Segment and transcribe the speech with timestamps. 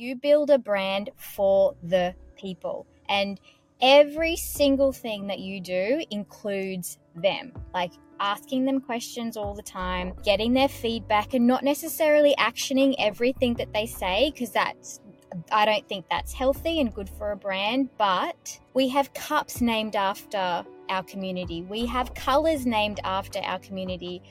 [0.00, 2.86] you build a brand for the people.
[3.08, 3.38] And
[3.82, 7.52] every single thing that you do includes them.
[7.74, 13.54] Like asking them questions all the time, getting their feedback, and not necessarily actioning everything
[13.54, 15.00] that they say, because that's
[15.52, 19.94] I don't think that's healthy and good for a brand, but we have cups named
[19.94, 21.62] after our community.
[21.62, 24.22] We have colors named after our community.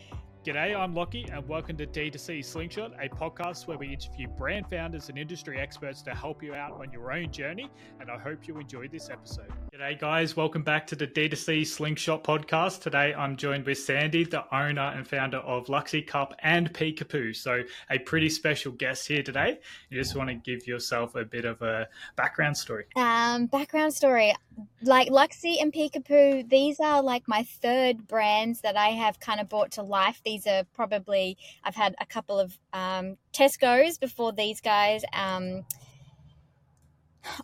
[0.45, 5.09] G'day, I'm Lachie, and welcome to D2C Slingshot, a podcast where we interview brand founders
[5.09, 7.69] and industry experts to help you out on your own journey.
[7.99, 9.51] And I hope you enjoyed this episode.
[9.73, 10.37] G'day, guys.
[10.37, 12.79] Welcome back to the D2C Slingshot podcast.
[12.81, 17.35] Today, I'm joined with Sandy, the owner and founder of Luxy Cup and Peekapoo.
[17.35, 19.59] So, a pretty special guest here today.
[19.89, 22.85] You just want to give yourself a bit of a background story.
[22.95, 24.33] Um, background story
[24.81, 29.49] like Luxy and Peekapoo, these are like my third brands that I have kind of
[29.49, 30.21] brought to life.
[30.29, 35.03] These are probably, I've had a couple of um, Tesco's before these guys.
[35.11, 35.65] Um,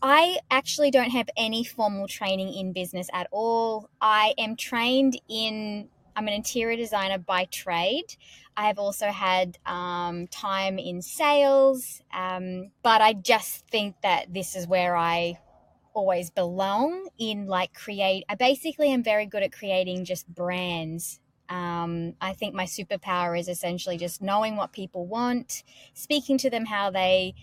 [0.03, 3.89] I actually don't have any formal training in business at all.
[3.99, 8.17] I am trained in, I'm an interior designer by trade.
[8.55, 14.55] I have also had um, time in sales, um, but I just think that this
[14.55, 15.39] is where I
[15.95, 22.13] always belong in like create i basically am very good at creating just brands um,
[22.21, 26.89] i think my superpower is essentially just knowing what people want speaking to them how
[26.89, 27.33] they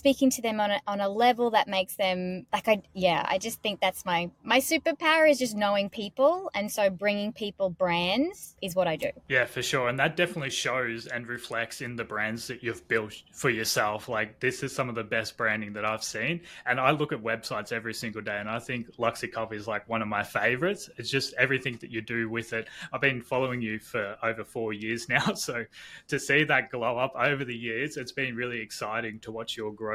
[0.00, 3.36] speaking to them on a, on a level that makes them like I yeah I
[3.36, 8.56] just think that's my my superpower is just knowing people and so bringing people brands
[8.62, 9.10] is what I do.
[9.28, 13.14] Yeah, for sure, and that definitely shows and reflects in the brands that you've built
[13.34, 14.08] for yourself.
[14.08, 17.22] Like this is some of the best branding that I've seen, and I look at
[17.22, 20.88] websites every single day, and I think Luxy Cup is like one of my favorites.
[20.96, 22.68] It's just everything that you do with it.
[22.90, 25.66] I've been following you for over four years now, so
[26.08, 29.72] to see that glow up over the years, it's been really exciting to watch your
[29.72, 29.89] growth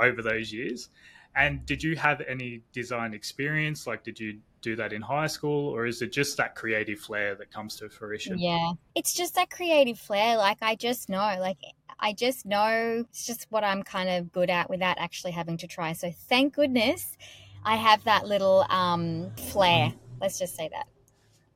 [0.00, 0.90] over those years.
[1.36, 3.86] And did you have any design experience?
[3.86, 7.34] Like, did you do that in high school, or is it just that creative flair
[7.36, 8.38] that comes to fruition?
[8.38, 10.36] Yeah, it's just that creative flair.
[10.36, 11.58] Like, I just know, like,
[12.00, 15.66] I just know it's just what I'm kind of good at without actually having to
[15.66, 15.92] try.
[15.92, 17.16] So, thank goodness
[17.64, 19.92] I have that little um, flair.
[20.20, 20.86] Let's just say that.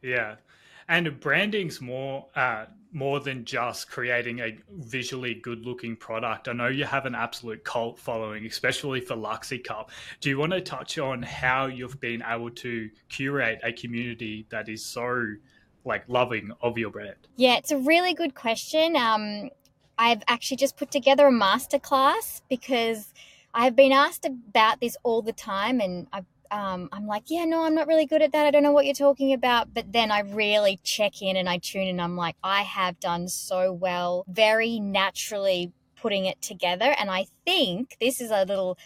[0.02, 0.36] Yeah.
[0.88, 6.48] And branding's more uh, more than just creating a visually good looking product.
[6.48, 9.90] I know you have an absolute cult following, especially for Luxy Cup.
[10.20, 14.68] Do you want to touch on how you've been able to curate a community that
[14.68, 15.34] is so
[15.84, 17.16] like loving of your brand?
[17.36, 18.96] Yeah, it's a really good question.
[18.96, 19.50] Um,
[19.98, 23.12] I've actually just put together a masterclass because
[23.52, 27.64] I've been asked about this all the time and I've um, I'm like, yeah, no,
[27.64, 28.46] I'm not really good at that.
[28.46, 29.74] I don't know what you're talking about.
[29.74, 31.98] But then I really check in and I tune in.
[31.98, 36.94] I'm like, I have done so well, very naturally putting it together.
[36.96, 38.78] And I think this is a little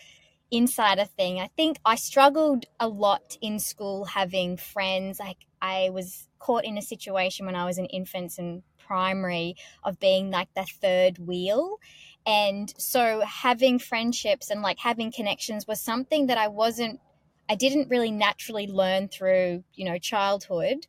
[0.50, 1.40] insider thing.
[1.40, 5.20] I think I struggled a lot in school having friends.
[5.20, 10.00] Like I was caught in a situation when I was in infants and primary of
[10.00, 11.76] being like the third wheel.
[12.24, 17.00] And so having friendships and like having connections was something that I wasn't
[17.48, 20.86] I didn't really naturally learn through, you know, childhood.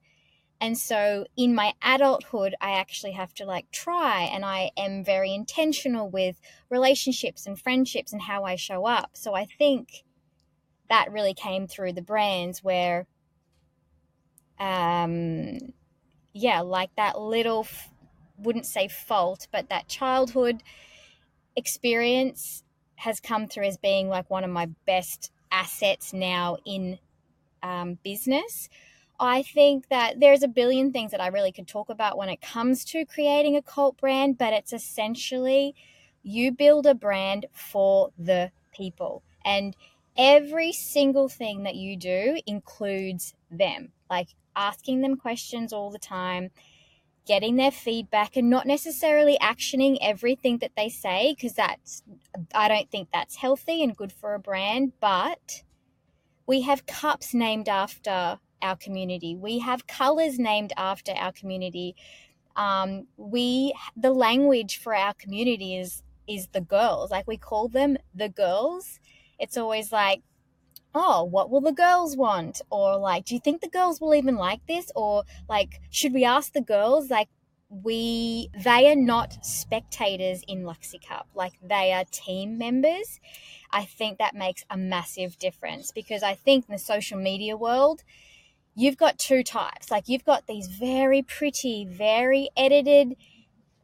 [0.61, 5.33] And so in my adulthood, I actually have to like try and I am very
[5.33, 6.39] intentional with
[6.69, 9.11] relationships and friendships and how I show up.
[9.13, 10.03] So I think
[10.89, 13.07] that really came through the brands where,
[14.59, 15.59] um,
[16.33, 17.65] yeah, like that little,
[18.37, 20.63] wouldn't say fault, but that childhood
[21.55, 22.63] experience
[22.95, 26.99] has come through as being like one of my best assets now in
[27.63, 28.69] um, business.
[29.19, 32.41] I think that there's a billion things that I really could talk about when it
[32.41, 35.75] comes to creating a cult brand, but it's essentially
[36.23, 39.23] you build a brand for the people.
[39.43, 39.75] And
[40.17, 46.49] every single thing that you do includes them, like asking them questions all the time,
[47.34, 51.91] getting their feedback, and not necessarily actioning everything that they say, because that's,
[52.63, 54.94] I don't think that's healthy and good for a brand.
[55.00, 55.63] But
[56.48, 59.36] we have cups named after our community.
[59.36, 61.89] We have colors named after our community.
[62.56, 62.89] Um,
[63.33, 63.74] we
[64.06, 67.12] the language for our community is is the girls.
[67.12, 69.00] Like we call them the girls.
[69.44, 70.21] It's always like,
[70.95, 72.62] oh, what will the girls want?
[72.69, 74.91] Or like, do you think the girls will even like this?
[74.95, 77.09] Or like, should we ask the girls?
[77.09, 77.30] Like,
[77.69, 81.27] we they are not spectators in Luxy Cup.
[81.36, 83.19] Like they are team members.
[83.71, 88.03] I think that makes a massive difference because I think in the social media world,
[88.75, 89.91] you've got two types.
[89.91, 93.15] Like you've got these very pretty, very edited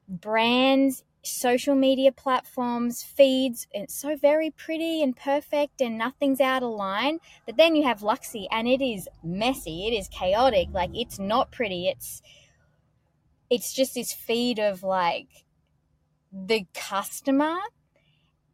[0.07, 3.67] brands social media platforms, feeds.
[3.71, 7.19] It's so very pretty and perfect and nothing's out of line.
[7.45, 9.87] But then you have Luxy and it is messy.
[9.87, 10.69] It is chaotic.
[10.71, 11.87] Like it's not pretty.
[11.87, 12.21] It's
[13.49, 15.45] it's just this feed of like
[16.31, 17.57] the customer.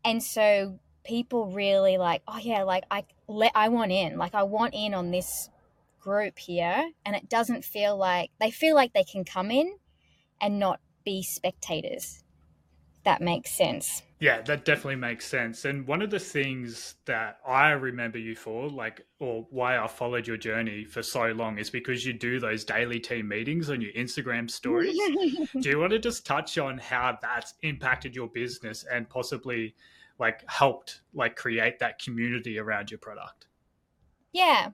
[0.03, 4.17] And so people really like, oh yeah, like I let I want in.
[4.17, 5.49] Like I want in on this
[5.99, 9.75] group here and it doesn't feel like they feel like they can come in
[10.41, 12.20] and not be spectators.
[13.03, 14.03] That makes sense.
[14.19, 15.65] Yeah, that definitely makes sense.
[15.65, 20.27] And one of the things that I remember you for, like, or why I followed
[20.27, 23.91] your journey for so long, is because you do those daily team meetings on your
[23.93, 24.95] Instagram stories.
[25.59, 29.73] do you want to just touch on how that's impacted your business and possibly
[30.19, 33.47] like helped like create that community around your product?
[34.33, 34.69] Yeah.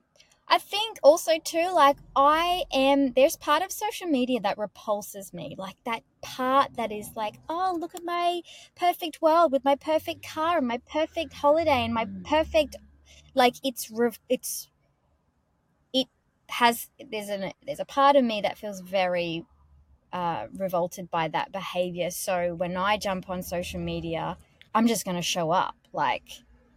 [0.50, 5.54] I think also too, like I am there's part of social media that repulses me.
[5.58, 8.40] Like that part that is like, oh look at my
[8.74, 12.24] perfect world with my perfect car and my perfect holiday and my mm.
[12.24, 12.76] perfect
[13.34, 13.92] like it's
[14.28, 14.68] it's
[15.92, 16.06] it
[16.48, 19.44] has there's an there's a part of me that feels very
[20.12, 22.10] uh, revolted by that behavior.
[22.10, 24.38] So when I jump on social media,
[24.74, 25.76] I'm just going to show up.
[25.92, 26.24] Like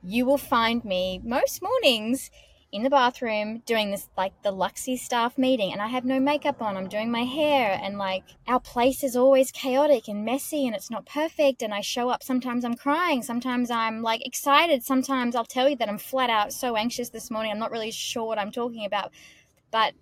[0.03, 2.31] you will find me most mornings
[2.71, 6.61] in the bathroom doing this like the Luxy staff meeting and I have no makeup
[6.61, 6.77] on.
[6.77, 10.89] I'm doing my hair and like our place is always chaotic and messy and it's
[10.89, 15.43] not perfect and I show up sometimes I'm crying, sometimes I'm like excited, sometimes I'll
[15.43, 17.51] tell you that I'm flat out so anxious this morning.
[17.51, 19.11] I'm not really sure what I'm talking about.
[19.69, 19.93] But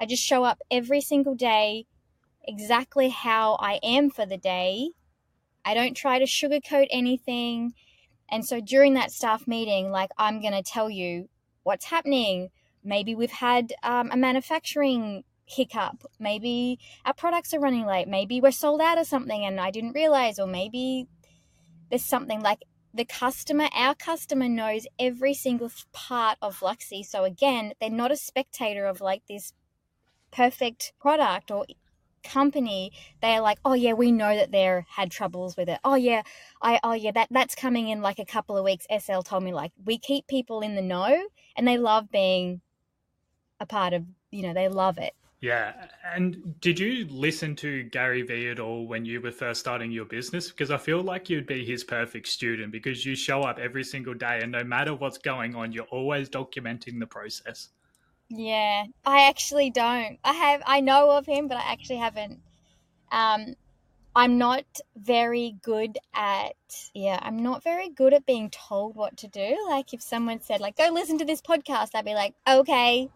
[0.00, 1.86] I just show up every single day
[2.44, 4.90] exactly how I am for the day.
[5.64, 7.74] I don't try to sugarcoat anything.
[8.28, 11.28] And so during that staff meeting, like I'm going to tell you
[11.62, 12.50] what's happening.
[12.84, 16.04] Maybe we've had um, a manufacturing hiccup.
[16.18, 18.08] Maybe our products are running late.
[18.08, 21.06] Maybe we're sold out of something and I didn't realize, or maybe
[21.90, 27.04] there's something like the customer, our customer knows every single part of Luxy.
[27.04, 29.52] So again, they're not a spectator of like this
[30.30, 31.66] perfect product or
[32.28, 32.92] company
[33.22, 35.78] they're like oh yeah we know that they're had troubles with it.
[35.84, 36.22] Oh yeah
[36.62, 38.86] i oh yeah that that's coming in like a couple of weeks.
[39.00, 41.26] Sl told me like we keep people in the know
[41.56, 42.60] and they love being
[43.60, 45.14] a part of you know they love it.
[45.40, 45.72] Yeah
[46.04, 50.04] and did you listen to gary vee at all when you were first starting your
[50.04, 50.50] business?
[50.50, 54.14] Because i feel like you'd be his perfect student because you show up every single
[54.14, 57.68] day and no matter what's going on you're always documenting the process
[58.30, 60.18] yeah, I actually don't.
[60.24, 62.40] I have I know of him, but I actually haven't.
[63.10, 63.54] Um,
[64.14, 64.64] I'm not
[64.96, 66.54] very good at
[66.94, 69.56] yeah, I'm not very good at being told what to do.
[69.68, 73.08] Like if someone said like go listen to this podcast, I'd be like, "Okay."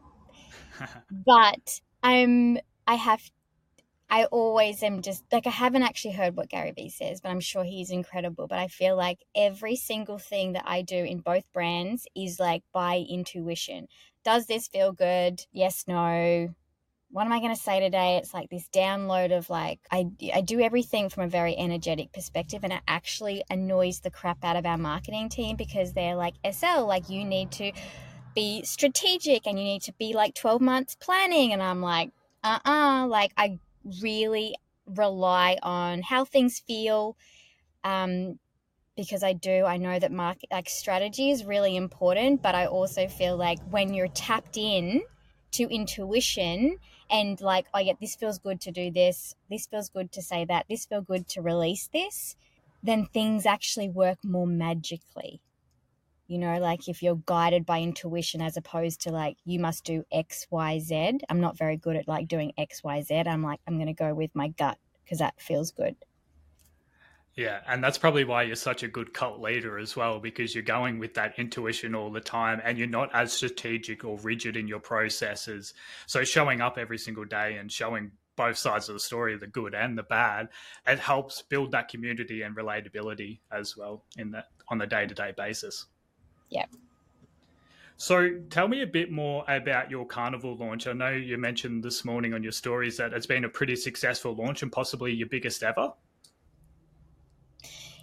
[1.10, 3.22] but I'm I have
[4.08, 7.40] I always am just like I haven't actually heard what Gary Vee says, but I'm
[7.40, 8.46] sure he's incredible.
[8.46, 12.62] But I feel like every single thing that I do in both brands is like
[12.72, 13.88] by intuition
[14.24, 15.44] does this feel good?
[15.52, 16.54] Yes, no.
[17.10, 18.16] What am I going to say today?
[18.16, 22.64] It's like this download of like, I, I do everything from a very energetic perspective,
[22.64, 26.86] and it actually annoys the crap out of our marketing team because they're like, SL,
[26.86, 27.72] like, you need to
[28.34, 31.52] be strategic and you need to be like 12 months planning.
[31.52, 32.10] And I'm like,
[32.42, 33.04] uh uh-uh.
[33.04, 33.58] uh like, I
[34.00, 37.16] really rely on how things feel.
[37.84, 38.38] Um,
[38.96, 39.64] because I do.
[39.64, 43.94] I know that market like strategy is really important, but I also feel like when
[43.94, 45.02] you're tapped in
[45.52, 46.78] to intuition
[47.10, 50.44] and like, oh yeah, this feels good to do this, this feels good to say
[50.46, 52.36] that, this feels good to release this,
[52.82, 55.40] then things actually work more magically.
[56.26, 60.04] You know, like if you're guided by intuition as opposed to like you must do
[60.10, 61.18] X, Y, Z.
[61.28, 63.14] I'm not very good at like doing X, Y, Z.
[63.26, 65.96] I'm like, I'm gonna go with my gut because that feels good.
[67.34, 70.62] Yeah, and that's probably why you're such a good cult leader as well, because you're
[70.62, 74.68] going with that intuition all the time and you're not as strategic or rigid in
[74.68, 75.72] your processes.
[76.06, 79.74] So showing up every single day and showing both sides of the story, the good
[79.74, 80.50] and the bad,
[80.86, 85.14] it helps build that community and relatability as well in that on a day to
[85.14, 85.86] day basis.
[86.50, 86.66] Yeah.
[87.96, 90.86] So tell me a bit more about your carnival launch.
[90.86, 94.34] I know you mentioned this morning on your stories that it's been a pretty successful
[94.34, 95.92] launch and possibly your biggest ever.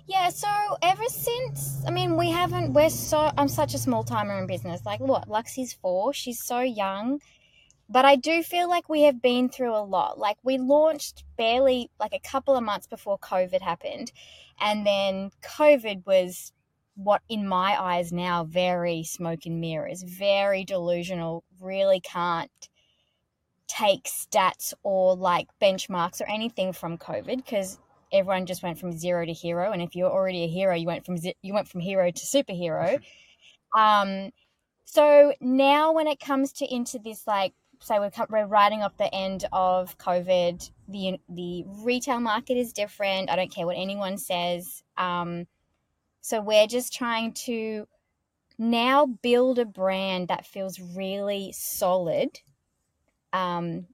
[0.10, 0.50] Yeah, so
[0.82, 4.84] ever since, I mean, we haven't, we're so, I'm such a small timer in business.
[4.84, 7.22] Like, what, Luxy's four, she's so young.
[7.88, 10.18] But I do feel like we have been through a lot.
[10.18, 14.12] Like, we launched barely, like, a couple of months before COVID happened.
[14.60, 16.54] And then COVID was
[16.96, 22.50] what, in my eyes now, very smoke and mirrors, very delusional, really can't
[23.68, 27.78] take stats or like benchmarks or anything from COVID because
[28.12, 31.06] everyone just went from zero to hero, and if you're already a hero, you went
[31.06, 33.00] from you went from hero to superhero.
[33.76, 34.32] um,
[34.86, 39.14] so now when it comes to into this like say we're, we're riding off the
[39.14, 43.30] end of COVID, the the retail market is different.
[43.30, 44.84] I don't care what anyone says.
[44.98, 45.48] Um,
[46.22, 47.88] so we're just trying to
[48.58, 52.40] now build a brand that feels really solid
[53.32, 53.88] um,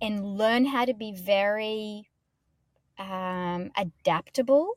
[0.00, 2.08] and learn how to be very
[2.98, 4.76] um, adaptable.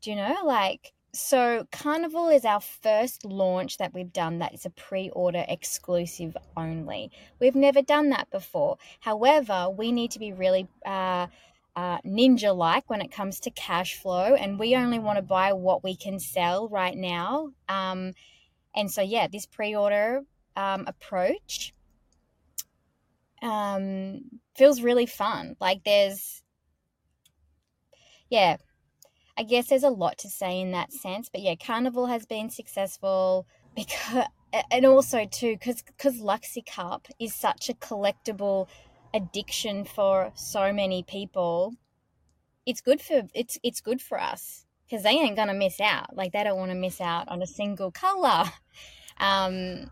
[0.00, 0.36] Do you know?
[0.44, 6.36] Like, so Carnival is our first launch that we've done that is a pre-order exclusive
[6.56, 7.10] only.
[7.40, 8.78] We've never done that before.
[9.00, 11.26] However, we need to be really uh,
[11.76, 15.52] uh, ninja like when it comes to cash flow, and we only want to buy
[15.52, 17.50] what we can sell right now.
[17.68, 18.12] Um,
[18.74, 20.22] and so, yeah, this pre-order
[20.56, 21.74] um, approach
[23.42, 24.22] um,
[24.56, 25.56] feels really fun.
[25.60, 26.42] Like there's,
[28.30, 28.56] yeah,
[29.36, 31.28] I guess there's a lot to say in that sense.
[31.28, 33.46] But yeah, Carnival has been successful
[33.76, 34.26] because,
[34.70, 38.68] and also too, because because Luxy Cup is such a collectible
[39.12, 41.74] addiction for so many people.
[42.66, 46.16] It's good for it's it's good for us because they ain't gonna miss out.
[46.16, 48.44] Like they don't want to miss out on a single color.
[49.22, 49.90] Um,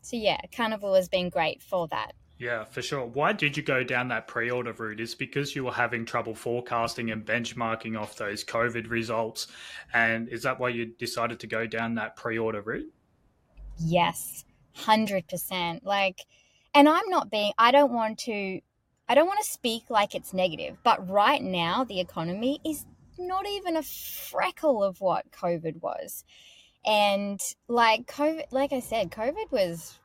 [0.00, 2.12] so yeah, Carnival has been great for that.
[2.42, 3.06] Yeah, for sure.
[3.06, 4.98] Why did you go down that pre order route?
[4.98, 9.46] Is because you were having trouble forecasting and benchmarking off those COVID results?
[9.94, 12.92] And is that why you decided to go down that pre order route?
[13.78, 14.44] Yes,
[14.76, 15.84] 100%.
[15.84, 16.22] Like,
[16.74, 18.60] and I'm not being, I don't want to,
[19.08, 22.86] I don't want to speak like it's negative, but right now the economy is
[23.20, 26.24] not even a freckle of what COVID was.
[26.84, 30.00] And like COVID, like I said, COVID was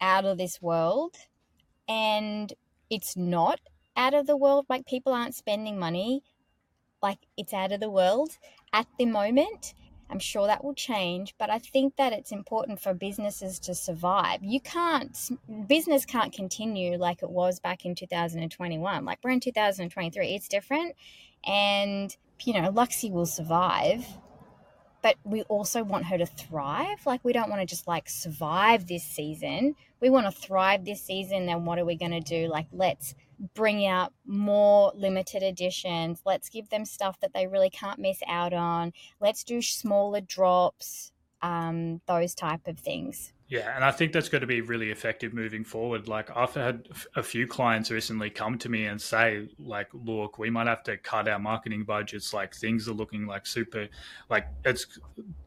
[0.00, 1.16] out of this world
[1.88, 2.52] and
[2.90, 3.60] it's not
[3.96, 4.66] out of the world.
[4.68, 6.22] Like people aren't spending money
[7.02, 8.38] like it's out of the world
[8.72, 9.74] at the moment.
[10.10, 14.42] I'm sure that will change but i think that it's important for businesses to survive.
[14.42, 15.16] You can't
[15.66, 20.94] business can't continue like it was back in 2021 like we're in 2023 it's different
[21.46, 24.06] and you know luxy will survive
[25.02, 27.06] but we also want her to thrive.
[27.06, 29.76] Like, we don't want to just like survive this season.
[30.00, 31.46] We want to thrive this season.
[31.46, 32.48] Then, what are we going to do?
[32.48, 33.14] Like, let's
[33.54, 36.22] bring out more limited editions.
[36.24, 38.92] Let's give them stuff that they really can't miss out on.
[39.20, 41.12] Let's do smaller drops,
[41.42, 43.32] um, those type of things.
[43.50, 46.06] Yeah, and I think that's going to be really effective moving forward.
[46.06, 46.86] Like I've had
[47.16, 50.98] a few clients recently come to me and say, like, look, we might have to
[50.98, 52.34] cut our marketing budgets.
[52.34, 53.88] Like things are looking like super,
[54.28, 54.98] like it's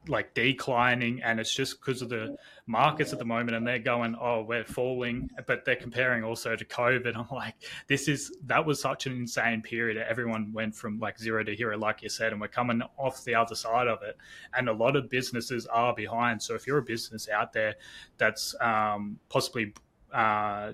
[0.08, 3.56] like declining, and it's just because of the markets at the moment.
[3.56, 7.16] And they're going, oh, we're falling, but they're comparing also to COVID.
[7.16, 7.56] I'm like,
[7.88, 9.98] this is that was such an insane period.
[9.98, 13.36] Everyone went from like zero to hero, like you said, and we're coming off the
[13.36, 14.18] other side of it.
[14.56, 16.42] And a lot of businesses are behind.
[16.42, 17.76] So if you're a business out there
[18.18, 19.74] that's um, possibly
[20.14, 20.74] uh,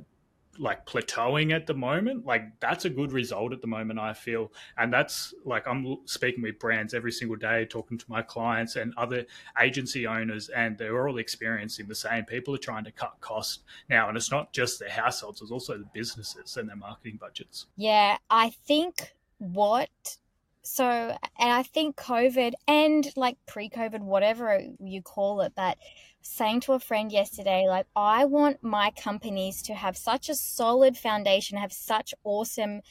[0.59, 4.51] like plateauing at the moment like that's a good result at the moment i feel.
[4.77, 8.93] And that's like i'm speaking with brands every single day talking to my clients and
[8.97, 9.25] other
[9.61, 12.25] agency owners and they're all experiencing the same.
[12.25, 13.59] People are trying to cut costs
[13.89, 17.67] now and it's not just the households it's also the businesses and their marketing budgets.
[17.75, 19.89] Yeah i think what
[20.63, 25.77] so and i think covid and like pre-covid whatever you call it but
[26.21, 30.97] saying to a friend yesterday, like, I want my companies to have such a solid
[30.97, 32.81] foundation, have such awesome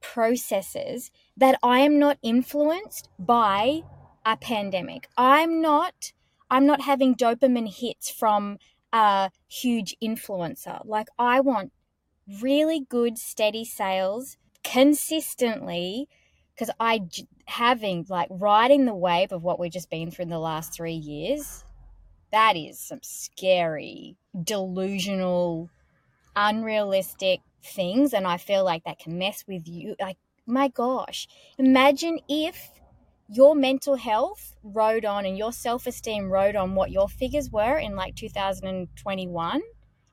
[0.00, 3.82] processes that I am not influenced by
[4.26, 5.08] a pandemic.
[5.16, 6.12] I'm not
[6.50, 8.58] I'm not having dopamine hits from
[8.92, 10.84] a huge influencer.
[10.84, 11.72] Like I want
[12.42, 16.08] really good steady sales consistently
[16.54, 17.00] because I
[17.46, 20.92] having like riding the wave of what we've just been through in the last 3
[20.92, 21.64] years
[22.32, 25.70] that is some scary, delusional,
[26.34, 28.12] unrealistic things.
[28.12, 29.94] And I feel like that can mess with you.
[30.00, 32.70] Like, my gosh, imagine if
[33.28, 37.78] your mental health rode on and your self esteem rode on what your figures were
[37.78, 39.62] in like 2021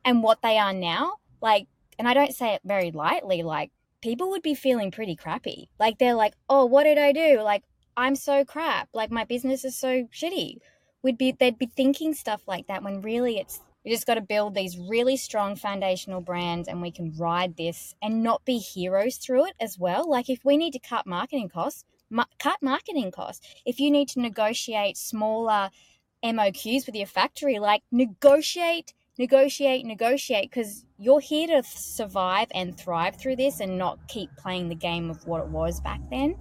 [0.05, 1.13] and what they are now.
[1.41, 3.71] Like, and I don't say it very lightly, like,
[4.01, 5.69] people would be feeling pretty crappy.
[5.79, 7.41] Like, they're like, oh, what did I do?
[7.41, 7.63] Like,
[7.97, 8.89] I'm so crap.
[8.93, 10.57] Like, my business is so shitty
[11.03, 14.21] would be they'd be thinking stuff like that when really it's we just got to
[14.21, 19.17] build these really strong foundational brands and we can ride this and not be heroes
[19.17, 23.11] through it as well like if we need to cut marketing costs ma- cut marketing
[23.11, 25.69] costs if you need to negotiate smaller
[26.23, 33.15] moqs with your factory like negotiate negotiate negotiate because you're here to survive and thrive
[33.15, 36.37] through this and not keep playing the game of what it was back then.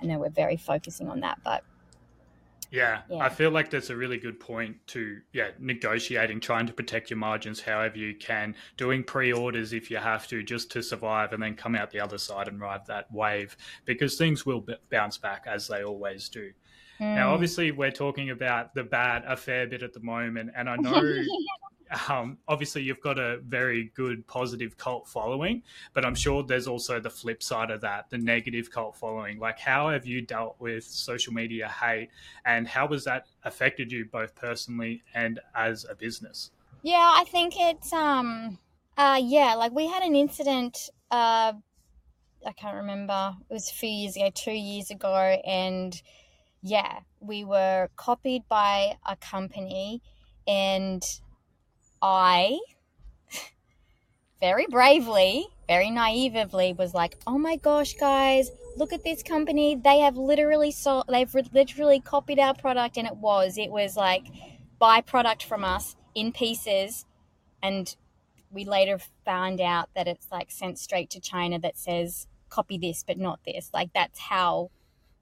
[0.00, 1.64] I know we're very focusing on that, but
[2.74, 6.72] yeah, yeah, I feel like that's a really good point to yeah, negotiating, trying to
[6.72, 11.32] protect your margins however you can, doing pre-orders if you have to just to survive
[11.32, 14.74] and then come out the other side and ride that wave because things will b-
[14.90, 16.50] bounce back as they always do.
[17.00, 17.14] Mm.
[17.14, 20.76] Now, obviously, we're talking about the bad a fair bit at the moment, and I
[20.76, 21.00] know
[22.08, 27.00] um, obviously you've got a very good positive cult following, but I'm sure there's also
[27.00, 29.38] the flip side of that, the negative cult following.
[29.38, 32.10] Like, how have you dealt with social media hate,
[32.44, 36.50] and how has that affected you both personally and as a business?
[36.82, 38.58] Yeah, I think it's um,
[38.96, 40.90] uh, yeah, like we had an incident.
[41.10, 41.54] Uh,
[42.46, 43.34] I can't remember.
[43.48, 45.14] It was a few years ago, two years ago,
[45.46, 46.00] and
[46.62, 50.02] yeah, we were copied by a company
[50.46, 51.02] and
[52.06, 52.58] I
[54.38, 59.74] very bravely, very naively was like, "Oh my gosh, guys, look at this company.
[59.74, 64.26] They have literally sold they've literally copied our product and it was it was like
[64.78, 67.06] buy product from us in pieces
[67.62, 67.96] and
[68.50, 73.02] we later found out that it's like sent straight to China that says copy this
[73.02, 73.70] but not this.
[73.72, 74.70] Like that's how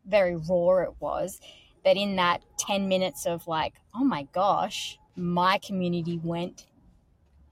[0.05, 1.41] very raw it was.
[1.85, 6.67] But in that 10 minutes of like, oh my gosh, my community went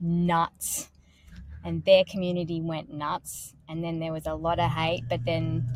[0.01, 0.91] nuts.
[1.65, 3.55] And their community went nuts.
[3.69, 5.67] And then there was a lot of hate but then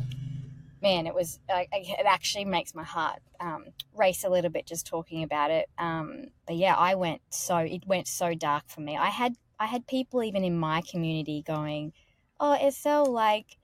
[0.81, 3.65] man it was it actually makes my heart um,
[3.95, 5.69] race a little bit just talking about it.
[5.77, 8.97] Um, but yeah i went so it went so dark for me.
[8.97, 11.93] I had i had people even in my community going
[12.39, 13.57] oh Estelle, like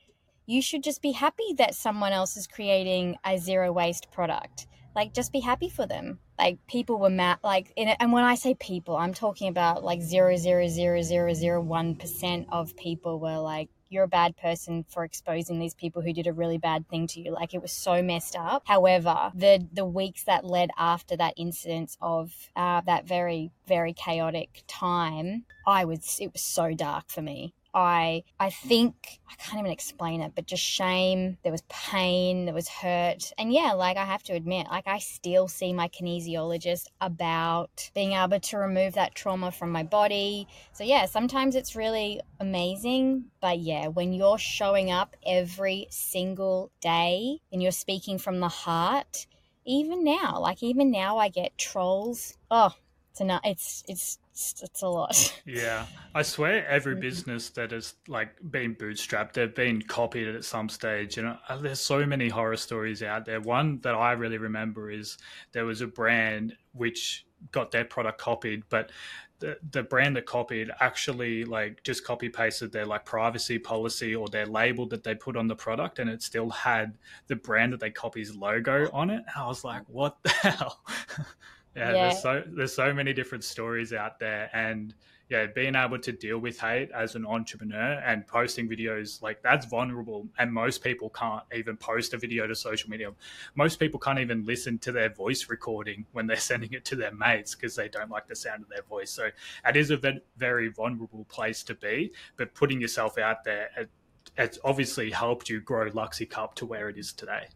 [0.45, 5.13] you should just be happy that someone else is creating a zero waste product like
[5.13, 6.19] just be happy for them.
[6.37, 10.01] Like people were mad like in, and when i say people i'm talking about like
[10.01, 14.85] zero zero zero zero zero one percent of people were like you're a bad person
[14.89, 17.33] for exposing these people who did a really bad thing to you.
[17.33, 18.63] Like it was so messed up.
[18.65, 24.63] However the the weeks that led after that incident of uh, that very very chaotic
[24.67, 29.71] time i was it was so dark for me I I think I can't even
[29.71, 31.37] explain it, but just shame.
[31.43, 33.31] There was pain, there was hurt.
[33.37, 38.13] And yeah, like I have to admit, like I still see my kinesiologist about being
[38.13, 40.47] able to remove that trauma from my body.
[40.73, 47.39] So yeah, sometimes it's really amazing, but yeah, when you're showing up every single day
[47.51, 49.27] and you're speaking from the heart,
[49.65, 52.37] even now, like even now I get trolls.
[52.49, 52.73] Oh,
[53.11, 53.41] it's enough.
[53.43, 55.41] It's it's it's, it's a lot.
[55.45, 57.01] Yeah, I swear every mm-hmm.
[57.01, 61.17] business that has like been bootstrapped, they've been copied at some stage.
[61.17, 63.41] You know, uh, there's so many horror stories out there.
[63.41, 65.17] One that I really remember is
[65.51, 68.91] there was a brand which got their product copied, but
[69.39, 74.27] the, the brand that copied actually like just copy pasted their like privacy policy or
[74.27, 76.95] their label that they put on the product and it still had
[77.27, 79.15] the brand that they copy's logo on it.
[79.15, 80.81] And I was like, what the hell?
[81.75, 84.93] yeah, yeah, there's so there's so many different stories out there, and
[85.29, 89.65] yeah, being able to deal with hate as an entrepreneur and posting videos like that's
[89.65, 93.13] vulnerable, and most people can't even post a video to social media.
[93.55, 97.13] Most people can't even listen to their voice recording when they're sending it to their
[97.13, 99.09] mates because they don't like the sound of their voice.
[99.09, 99.29] So
[99.65, 103.69] it is a very vulnerable place to be, but putting yourself out there.
[103.77, 103.89] It,
[104.37, 107.47] it's obviously helped you grow Luxy Cup to where it is today.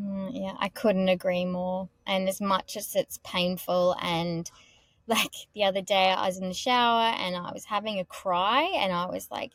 [0.00, 1.88] Mm, yeah, I couldn't agree more.
[2.06, 4.50] And as much as it's painful and
[5.06, 8.62] like the other day I was in the shower and I was having a cry
[8.76, 9.52] and I was like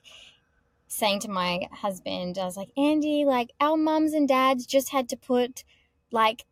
[0.88, 5.10] saying to my husband, I was like, Andy, like our mums and dads just had
[5.10, 5.64] to put
[6.12, 6.46] like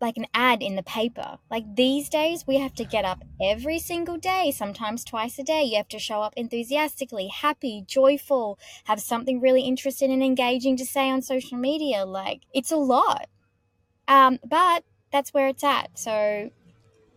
[0.00, 1.38] like an ad in the paper.
[1.50, 5.62] Like these days, we have to get up every single day, sometimes twice a day.
[5.64, 10.84] You have to show up enthusiastically, happy, joyful, have something really interesting and engaging to
[10.84, 12.04] say on social media.
[12.04, 13.28] Like it's a lot.
[14.08, 15.98] Um, but that's where it's at.
[15.98, 16.50] So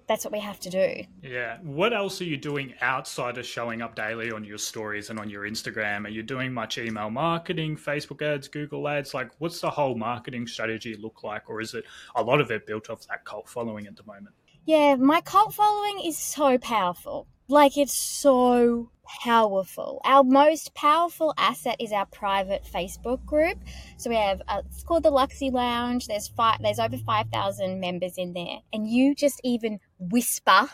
[0.10, 1.04] that's what we have to do.
[1.22, 1.60] Yeah.
[1.62, 5.30] What else are you doing outside of showing up daily on your stories and on
[5.30, 6.06] your Instagram?
[6.06, 9.14] Are you doing much email marketing, Facebook ads, Google ads?
[9.14, 11.48] Like, what's the whole marketing strategy look like?
[11.48, 14.34] Or is it a lot of it built off that cult following at the moment?
[14.66, 17.28] Yeah, my cult following is so powerful.
[17.50, 18.92] Like, it's so
[19.24, 20.00] powerful.
[20.06, 23.58] Our most powerful asset is our private Facebook group.
[23.98, 26.08] So we have uh, it's called the Luxy Lounge.
[26.08, 26.60] There's five.
[26.62, 30.70] There's over five thousand members in there, and you just even whisper,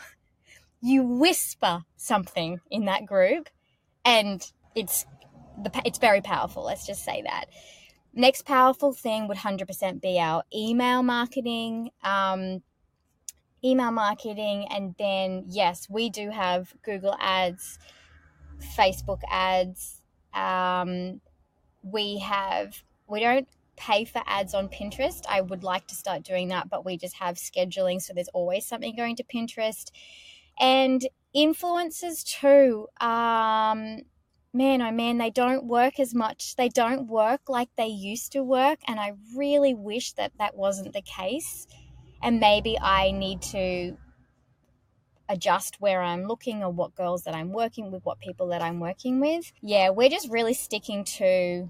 [0.80, 3.48] you whisper something in that group,
[4.04, 5.06] and it's
[5.62, 6.64] the it's very powerful.
[6.64, 7.46] Let's just say that.
[8.18, 11.90] Next powerful thing would 100% be our email marketing.
[12.02, 12.62] Um,
[13.64, 17.78] email marketing, and then yes, we do have Google Ads
[18.76, 20.00] Facebook ads.
[20.34, 21.20] Um,
[21.82, 25.22] we have we don't pay for ads on Pinterest.
[25.28, 28.66] I would like to start doing that, but we just have scheduling, so there's always
[28.66, 29.90] something going to Pinterest.
[30.58, 32.88] And influencers too.
[33.04, 34.02] Um,
[34.54, 36.56] man, oh man, they don't work as much.
[36.56, 40.94] They don't work like they used to work, and I really wish that that wasn't
[40.94, 41.66] the case.
[42.22, 43.96] And maybe I need to
[45.28, 48.80] adjust where I'm looking or what girls that I'm working with, what people that I'm
[48.80, 49.52] working with.
[49.60, 51.68] Yeah, we're just really sticking to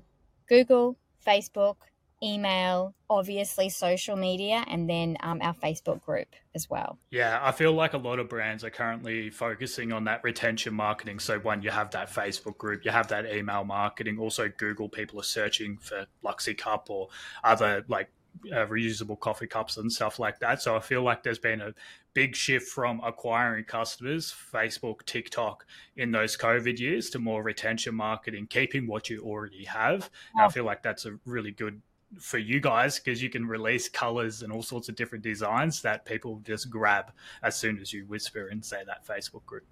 [0.48, 1.76] Google, Facebook,
[2.22, 6.98] email, obviously social media, and then um, our Facebook group as well.
[7.10, 11.18] Yeah, I feel like a lot of brands are currently focusing on that retention marketing.
[11.18, 14.18] So, one, you have that Facebook group, you have that email marketing.
[14.18, 17.08] Also, Google people are searching for Luxy Cup or
[17.44, 18.08] other like
[18.52, 20.62] uh, reusable coffee cups and stuff like that.
[20.62, 21.74] So I feel like there's been a
[22.14, 28.46] big shift from acquiring customers, Facebook, TikTok in those COVID years to more retention marketing,
[28.48, 30.10] keeping what you already have.
[30.38, 31.80] I feel like that's a really good
[32.20, 36.04] for you guys because you can release colors and all sorts of different designs that
[36.04, 39.64] people just grab as soon as you whisper and say that Facebook group.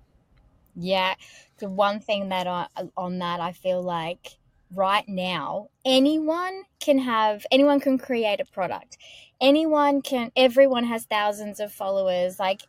[0.77, 1.15] Yeah,
[1.59, 4.37] the one thing that I, on that I feel like
[4.75, 8.99] right now anyone can have anyone can create a product.
[9.41, 12.39] Anyone can everyone has thousands of followers.
[12.39, 12.63] Like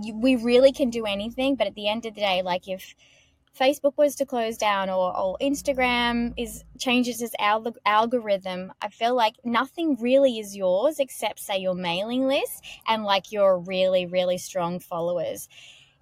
[0.00, 2.94] you, we really can do anything but at the end of the day like if
[3.58, 9.14] facebook was to close down or, or instagram is changes its al- algorithm i feel
[9.14, 14.38] like nothing really is yours except say your mailing list and like your really really
[14.38, 15.48] strong followers.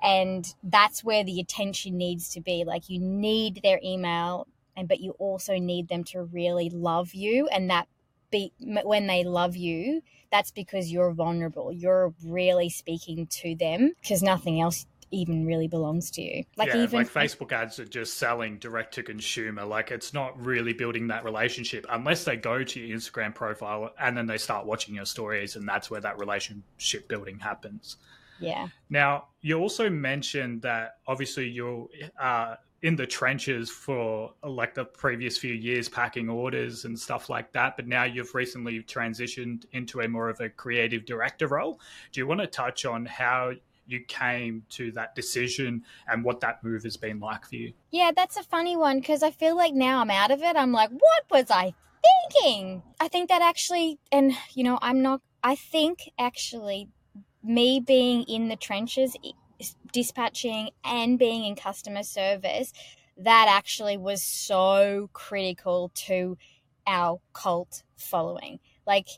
[0.03, 2.65] And that's where the attention needs to be.
[2.65, 7.47] Like you need their email and but you also need them to really love you
[7.49, 7.89] and that
[8.31, 11.71] be when they love you that's because you're vulnerable.
[11.71, 16.43] You're really speaking to them because nothing else even really belongs to you.
[16.57, 19.63] Like yeah, even like facebook ads are just selling direct to consumer.
[19.63, 24.17] Like it's not really building that relationship unless they go to your instagram profile and
[24.17, 27.99] then they start watching your stories and that's where that relationship building happens.
[28.41, 28.69] Yeah.
[28.89, 35.39] Now you also mentioned that obviously you're uh, in the trenches for like the previous
[35.39, 40.09] few years packing orders and stuff like that but now you've recently transitioned into a
[40.09, 41.81] more of a creative director role.
[42.11, 43.53] Do you want to touch on how
[43.87, 47.73] you came to that decision and what that move has been like for you?
[47.93, 50.57] Yeah that's a funny one because i feel like now i'm out of it.
[50.57, 51.73] I'm like what was i
[52.33, 52.83] thinking?
[52.99, 56.89] I think that actually and you know i'm not i think actually
[57.45, 59.17] me being in the trenches
[59.93, 62.73] dispatching and being in customer service,
[63.17, 66.37] that actually was so critical to
[66.87, 68.59] our cult following.
[68.87, 69.09] Like,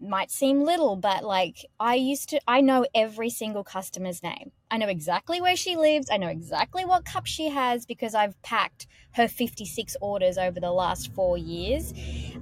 [0.00, 4.52] might seem little, but like, I used to, I know every single customer's name.
[4.70, 6.08] I know exactly where she lives.
[6.10, 10.72] I know exactly what cup she has because I've packed her 56 orders over the
[10.72, 11.92] last four years.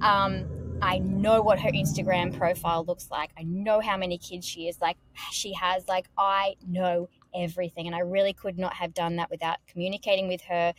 [0.01, 0.45] Um,
[0.83, 3.31] I know what her Instagram profile looks like.
[3.39, 4.97] I know how many kids she is like
[5.31, 7.87] she has like I know everything.
[7.87, 10.73] And I really could not have done that without communicating with her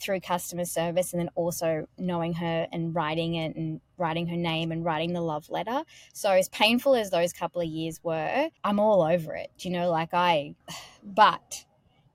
[0.00, 4.70] through customer service and then also knowing her and writing it and writing her name
[4.70, 5.82] and writing the love letter.
[6.12, 9.50] So as painful as those couple of years were, I'm all over it.
[9.58, 10.54] You know, like I
[11.02, 11.64] but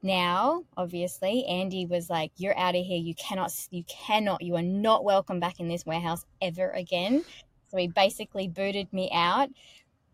[0.02, 4.62] now obviously Andy was like you're out of here you cannot you cannot you are
[4.62, 7.24] not welcome back in this warehouse ever again.
[7.70, 9.50] So he basically booted me out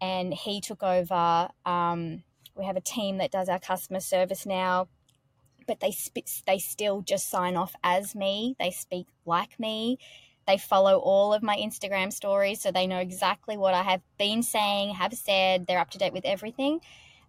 [0.02, 2.24] and he took over um,
[2.56, 4.88] we have a team that does our customer service now,
[5.67, 8.56] but they sp- they still just sign off as me.
[8.60, 9.98] They speak like me.
[10.48, 14.43] They follow all of my Instagram stories, so they know exactly what I have been
[14.43, 15.65] saying, have said.
[15.65, 16.82] They're up to date with everything.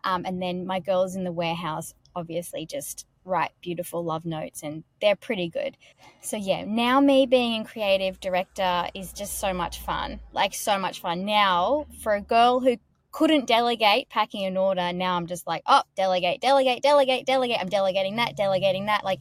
[0.05, 4.83] Um, and then my girls in the warehouse obviously just write beautiful love notes and
[5.01, 5.77] they're pretty good.
[6.21, 10.19] So yeah, now me being a creative director is just so much fun.
[10.33, 11.25] Like so much fun.
[11.25, 12.79] Now for a girl who
[13.17, 14.93] couldn't delegate packing an order.
[14.93, 17.59] Now I'm just like, oh, delegate, delegate, delegate, delegate.
[17.59, 19.05] I'm delegating that, delegating that.
[19.05, 19.21] Like,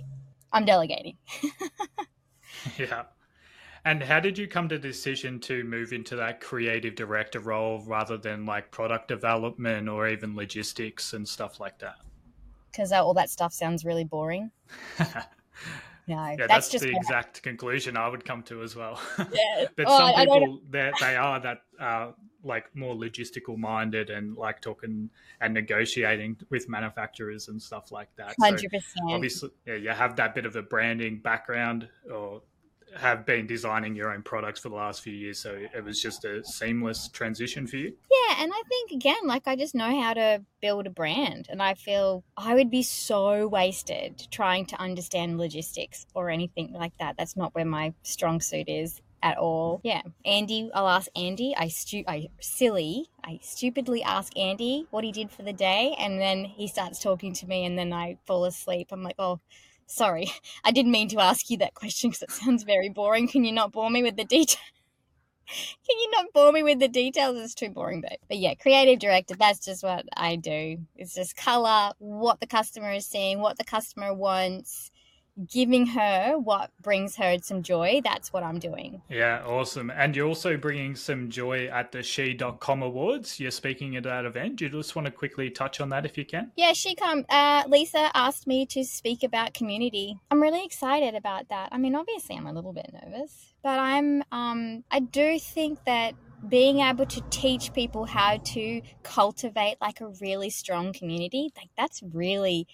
[0.51, 1.17] I'm delegating.
[2.77, 3.03] yeah.
[3.85, 7.83] And how did you come to the decision to move into that creative director role
[7.85, 11.95] rather than like product development or even logistics and stuff like that?
[12.75, 14.51] Because all that stuff sounds really boring.
[16.07, 19.01] No, yeah, that's, that's just the exact conclusion I would come to as well.
[19.17, 19.65] Yeah.
[19.75, 22.11] but oh, some people they they are that uh,
[22.43, 25.09] like more logistical minded and like talking
[25.41, 28.35] and negotiating with manufacturers and stuff like that.
[28.39, 29.11] Hundred so percent.
[29.11, 32.43] Obviously, yeah, you have that bit of a branding background or
[32.97, 36.25] have been designing your own products for the last few years, so it was just
[36.25, 37.93] a seamless transition for you.
[38.11, 41.61] Yeah, and I think again, like I just know how to build a brand, and
[41.61, 47.15] I feel I would be so wasted trying to understand logistics or anything like that.
[47.17, 49.81] That's not where my strong suit is at all.
[49.83, 51.55] Yeah, Andy, I'll ask Andy.
[51.57, 56.19] I stu- I silly, I stupidly ask Andy what he did for the day, and
[56.19, 58.89] then he starts talking to me, and then I fall asleep.
[58.91, 59.39] I'm like, oh
[59.87, 60.31] Sorry,
[60.63, 63.27] I didn't mean to ask you that question because it sounds very boring.
[63.27, 64.59] Can you not bore me with the details?
[65.87, 67.37] Can you not bore me with the details?
[67.37, 68.19] It's too boring, babe.
[68.27, 70.79] But yeah, creative director, that's just what I do.
[70.95, 74.91] It's just color, what the customer is seeing, what the customer wants,
[75.47, 78.01] giving her what brings her some joy.
[78.03, 79.01] That's what I'm doing.
[79.09, 79.89] Yeah, awesome.
[79.89, 83.39] And you're also bringing some joy at the she.com awards.
[83.39, 84.57] You're speaking at that event.
[84.57, 86.51] Do you just want to quickly touch on that if you can?
[86.55, 87.25] Yeah, she come.
[87.29, 90.17] Uh, Lisa asked me to speak about community.
[90.31, 91.69] I'm really excited about that.
[91.71, 94.23] I mean, obviously, I'm a little bit nervous, but I'm.
[94.31, 96.13] Um, I do think that
[96.47, 102.03] being able to teach people how to cultivate like a really strong community, like that's
[102.13, 102.67] really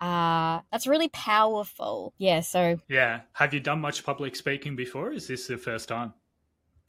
[0.00, 2.12] uh that's really powerful.
[2.18, 3.22] Yeah so yeah.
[3.34, 5.12] Have you done much public speaking before?
[5.12, 6.14] Is this the first time?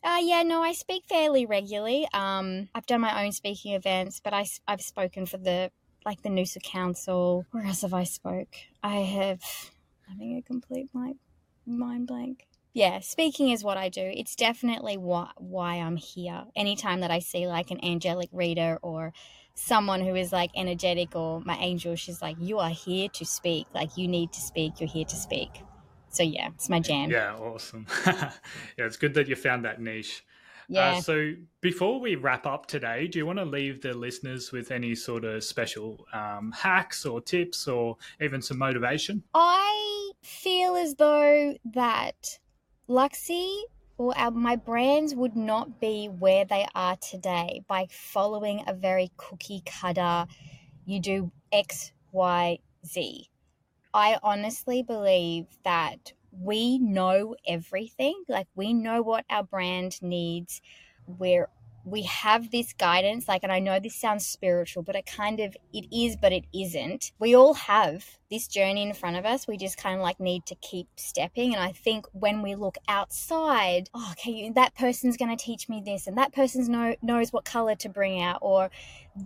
[0.04, 2.08] Uh yeah no i speak fairly regularly.
[2.14, 5.72] Um i've done my own speaking events but i i've spoken for the
[6.06, 7.46] like the noosa council.
[7.52, 8.56] Where else have i spoke?
[8.84, 9.42] I have
[10.08, 11.18] having a complete blank
[11.66, 12.48] mind blank.
[12.74, 14.02] Yeah, speaking is what I do.
[14.14, 16.46] It's definitely why why I'm here.
[16.56, 19.14] Anytime that I see like an angelic reader or
[19.58, 23.68] someone who is like energetic or my angel, she's like, You are here to speak.
[23.74, 24.80] Like, you need to speak.
[24.80, 25.50] You're here to speak.
[26.10, 27.10] So, yeah, it's my jam.
[27.10, 27.86] Yeah, awesome.
[28.06, 28.32] yeah,
[28.78, 30.24] it's good that you found that niche.
[30.24, 30.90] Uh, yeah.
[30.92, 34.72] Uh, so, before we wrap up today, do you want to leave the listeners with
[34.72, 39.24] any sort of special um, hacks or tips or even some motivation?
[39.34, 42.40] I feel as though that
[42.90, 43.62] Luxy
[43.98, 49.12] or our, my brands would not be where they are today by following a very
[49.18, 50.28] cookie cutter,
[50.86, 53.30] you do X, Y, Z.
[53.94, 58.24] I honestly believe that we know everything.
[58.28, 60.62] Like, we know what our brand needs.
[61.08, 61.50] We're
[61.88, 65.56] we have this guidance like and i know this sounds spiritual but it kind of
[65.74, 67.12] it is but it isn't.
[67.20, 69.48] We all have this journey in front of us.
[69.48, 71.54] We just kind of like need to keep stepping.
[71.54, 75.82] And i think when we look outside oh, okay that person's going to teach me
[75.86, 78.70] this and that person's know knows what color to bring out or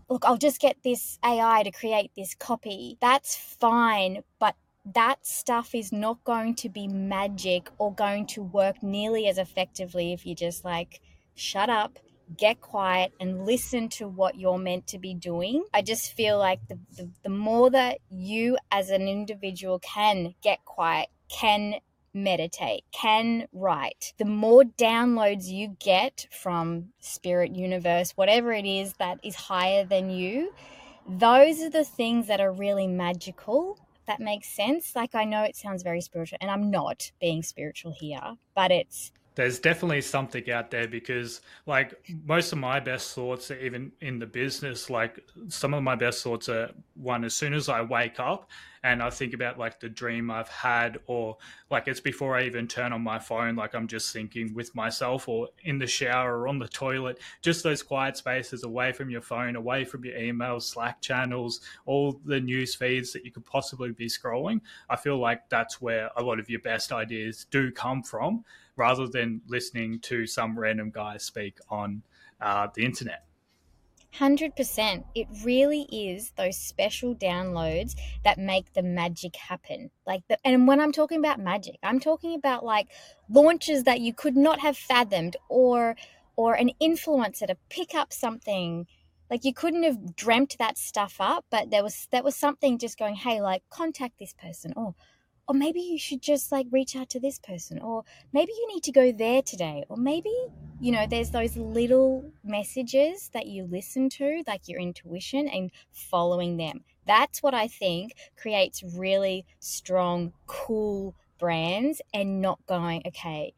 [0.10, 2.98] look i'll just get this ai to create this copy.
[3.02, 4.56] That's fine but
[4.94, 10.12] that stuff is not going to be magic or going to work nearly as effectively
[10.12, 11.02] if you just like
[11.36, 12.00] shut up
[12.38, 15.64] get quiet and listen to what you're meant to be doing.
[15.74, 20.64] I just feel like the, the, the more that you as an individual can get
[20.66, 21.76] quiet, can
[22.14, 29.20] meditate, can write, the more downloads you get from spirit universe, whatever it is that
[29.24, 30.54] is higher than you,
[31.08, 33.80] those are the things that are really magical.
[34.08, 34.96] That makes sense.
[34.96, 39.12] Like, I know it sounds very spiritual, and I'm not being spiritual here, but it's
[39.36, 41.94] there's definitely something out there because like
[42.26, 44.90] most of my best thoughts are even in the business.
[44.90, 48.50] Like some of my best thoughts are one as soon as i wake up
[48.84, 51.38] and i think about like the dream i've had or
[51.72, 55.28] like it's before i even turn on my phone like i'm just thinking with myself
[55.28, 57.20] or in the shower or on the toilet.
[57.42, 62.20] Just those quiet spaces away from your phone away from your emails slack channels all
[62.26, 64.62] the news feeds that you could possibly be scrolling.
[64.90, 68.44] I feel like that's where a lot of your best ideas do come from
[68.82, 72.02] rather than listening to some random guy speak on
[72.42, 73.26] uh, the internet.
[74.16, 75.04] 100%.
[75.14, 79.92] It really is those special downloads that make the magic happen.
[80.08, 82.88] Like the, and when I'm talking about magic, I'm talking about like
[83.30, 85.96] launches that you could not have fathomed or
[86.36, 88.88] or an influencer to pick up something
[89.30, 92.98] like you couldn't have dreamt that stuff up, but there was that was something just
[92.98, 94.96] going, "Hey, like contact this person." Or
[95.48, 98.84] or maybe you should just like reach out to this person or maybe you need
[98.84, 100.34] to go there today or maybe
[100.80, 106.58] you know there's those little messages that you listen to like your intuition and following
[106.58, 106.84] them.
[107.08, 113.54] That's what i think creates really strong cool brands and not going okay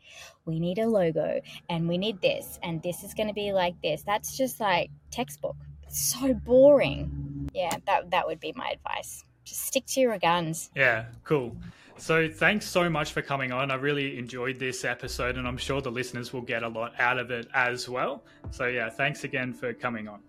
[0.46, 3.76] we need a logo and we need this and this is going to be like
[3.82, 4.04] this.
[4.04, 5.56] That's just like textbook.
[5.84, 7.50] It's so boring.
[7.54, 11.56] Yeah that that would be my advice just stick to your guns yeah cool
[11.98, 13.70] so, thanks so much for coming on.
[13.72, 17.20] I really enjoyed this episode, and I'm sure the listeners will get a lot out
[17.20, 18.24] of it as well.
[18.50, 20.20] So, yeah, thanks again for coming on.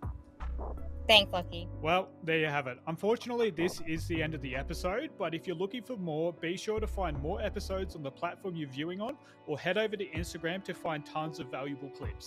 [1.06, 1.68] Thanks, Lachie.
[1.82, 2.78] Well, there you have it.
[2.86, 6.56] Unfortunately, this is the end of the episode, but if you're looking for more, be
[6.56, 10.06] sure to find more episodes on the platform you're viewing on or head over to
[10.10, 12.22] Instagram to find tons of valuable clips.